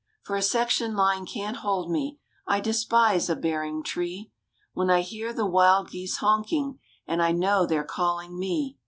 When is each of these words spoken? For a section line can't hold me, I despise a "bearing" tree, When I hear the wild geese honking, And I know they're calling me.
For 0.23 0.35
a 0.35 0.41
section 0.41 0.95
line 0.95 1.27
can't 1.27 1.57
hold 1.57 1.91
me, 1.91 2.17
I 2.47 2.59
despise 2.59 3.29
a 3.29 3.35
"bearing" 3.35 3.83
tree, 3.83 4.31
When 4.73 4.89
I 4.89 5.01
hear 5.01 5.31
the 5.31 5.45
wild 5.45 5.91
geese 5.91 6.17
honking, 6.17 6.79
And 7.05 7.21
I 7.21 7.31
know 7.33 7.67
they're 7.67 7.83
calling 7.83 8.39
me. 8.39 8.77